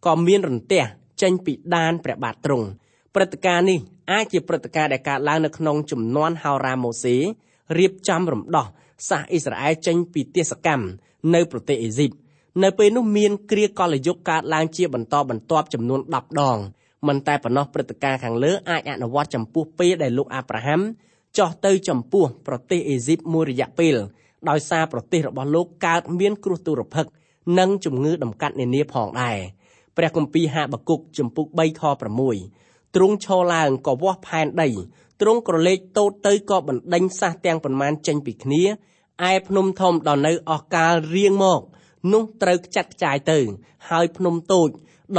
[0.06, 0.84] ក៏មានរន្ទះ
[1.22, 2.66] ចេញពីដានព្រះបាទទ្រង់
[3.16, 3.80] ព្រឹត្តិការណ៍នេះ
[4.12, 7.16] អាចជាព្រឹត្តិការណ៍ដែលកើតឡើងនៅក្នុងចំនួនហោរាម៉ូសេ
[7.78, 8.68] រៀបចំរំដោះ
[9.10, 10.86] សាសអ៊ីស្រាអែលចេញពីទេសកម្ម
[11.34, 12.12] នៅប្រទេសអេស៊ីប
[12.64, 16.58] នៅពេលនោះមានគ្រាកលយុគកើតឡើងជាបន្តបន្ទាប់ចំនួន10ដង
[17.08, 20.82] មិនតែប៉ុណ្ណោះព្រឹត្តិការណ៍ខាងលើអាចអនុវត្តចំពោះពេលដែលលោកអាប់រ៉ាហាំ
[21.38, 23.96] ចោះទៅចំពោះប្រទេសអេស៊ីបមួយរយៈពេល
[24.50, 27.12] ដោយសារប្រទេសរបស់លោកកើតមានគ្រោះទុរភិក្ស
[27.60, 29.38] និងជំងឺដំកាត់នានាផងដែរ
[29.98, 31.84] ព្រះគម្ពីរហាបាគុកចំពុក3ខ
[32.40, 34.70] 6ទ្រង់ឈរឡើងក៏វាស់ផែនដី
[35.22, 38.64] ទ្រង់ក្រឡេកតូតទៅក៏បណ្ដេញសះទាំងប៉ុន្មានចេញពីគ្នា
[39.30, 41.62] ឯភ្នំធំដល់នៅអស់កាលរៀងមក
[42.14, 43.40] នោះត្រូវខ្ចាត់ខ្ចាយទៅ
[43.90, 44.70] ហើយភ្នំតូច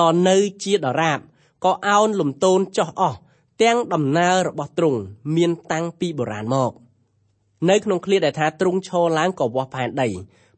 [0.00, 1.18] ដល់នៅជាដរាប
[1.64, 3.18] ក៏អោនលំទោនចុះអស់
[3.62, 5.00] ទាំងដំណើររបស់ទ្រង់
[5.36, 6.72] មានតាំងពីបុរាណមក
[7.70, 10.08] នៅក្នុងឃ្លាដែលថាទ្រង់ឈរឡើងក៏វាស់ផែនដី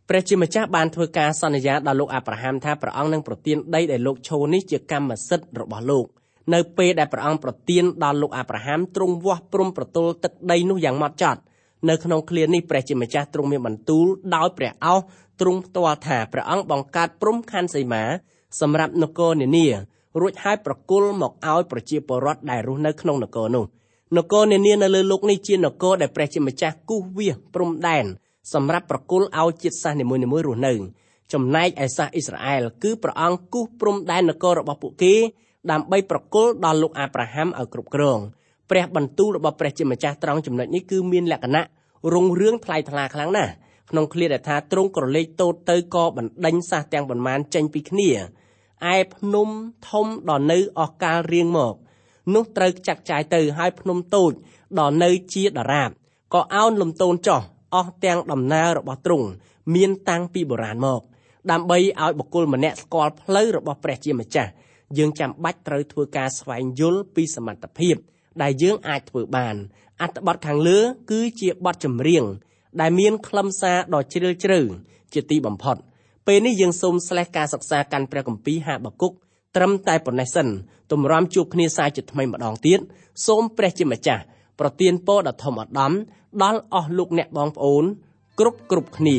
[0.09, 6.07] ព្រះជាម្ចាស់បានធ្វើការសន្យាដល់លោកអាប់រ៉ាហាំថាព្រះអង្គនឹងប្រទានដីដែលលោកឈរនេះជាកម្មសិទ្ធិរបស់លោក
[6.55, 11.41] នៅពេលដែលព្រះអង្គប្រទានដល់លោកអាប់រ៉ាហាំទ្រង់វាស់ព្រំប្រទល់ទឹកដីនោះយ៉ាងម៉ត់ចត់
[11.89, 15.01] នៅក្នុងឃ្លានេះព្រះជាម្ចាស់ទ្រង់មានបន្ទូលដោយព្រះអោស
[15.41, 18.03] ទ្រង់ផ្ទាល់ថាព្រះអង្គបង្កើតព្រំខណ្ឌសីមា
[18.61, 19.67] សម្រាប់នគរនានា
[20.21, 23.65] រួចហើយប្រគល់មកឲ្យប្រជាពលរដ្ឋដែលរស់នៅក្នុងនគរនោះ
[24.17, 28.05] នគរនានានៅលើលោកនេះជានគរដែលព្រះជាម្ចាស់គូសវាសព្រំដែន
[28.53, 30.73] សម្រាប់ប្រគល់ឲ្យជាតិសាសន៍នីមួយៗរស់នៅ
[31.33, 35.15] ចំណែកឯសាសអ៊ីស្រាអែលគឺព្រះអង្គគូសព្រំដែននគររបស់ពួកគេ
[35.71, 38.19] ដើម្បីប្រគល់ដល់លោកអាប់រ៉ាហាំឲ្យគ្រប់គ្រង
[38.71, 41.65] ព្រះបន្ទូលរបស់ព្រះជាម្ចាស់ត្រង់ចំណុចនេះគឺមានលក្ខណៈ
[42.13, 43.53] រុងរឿងថ្លៃថ្លាខ្លាំងណាស់
[43.91, 48.11] ក្នុងឃ្លាដែលថាទ្រង់ក្រឡេកតូតទៅក៏បណ្ដេញសះទាំងប៉ុន្មានចេញពីគ្នា
[48.95, 49.49] ឯភ្នំ
[49.89, 51.75] ធំដល់នៅអស់កាលរៀងមក
[52.35, 54.33] នោះត្រូវចាក់ចាយទៅហើយភ្នំតូច
[54.79, 55.91] ដល់នៅជាដរាប
[56.35, 57.41] ក៏អោនលំទោនចោះ
[57.75, 59.29] អស់ទាំងដំណើររបស់ទ្រង់
[59.75, 61.01] មានតាំងពីបុរាណមក
[61.51, 64.51] ដើម្បីឲ្យបុគ្គលម្នាក់ស្គាល់ផ្លូវរបស់ព្រះជាម្ចាស់
[64.99, 67.97] យើងចាំបាច់ត្រូវធ្វើការស្វែងយល់ពីសមត្ថភាព
[68.43, 69.57] ដែលយើងអាចធ្វើបាន
[70.01, 70.79] អត្ថបទខាងលើ
[71.11, 72.25] គឺជាបទចម្រៀង
[72.81, 74.61] ដែលមានខ្លឹមសារដ៏ជ្រាលជ្រៅ
[75.13, 75.77] ជាទីបំផុត
[76.27, 79.13] ពេលនេះយើងសូមស្លេះការសិក្សាកាន់ព្រះគម្ពីរហាបាគុក
[79.57, 80.49] ត្រឹមតែប៉ុណ្ណេះសិន
[80.93, 82.81] ទម្រាំជួបគ្នាសាជាថ្មីម្ដងទៀត
[83.27, 84.23] សូមព្រះជាម្ចាស់
[84.61, 85.93] ប្រទានពរដ៏ធំអស្ដំ
[86.43, 87.85] ដល់អស់លោកអ្នកបងប្អូន
[88.39, 89.19] គ្រប់គ្រប់គ្នា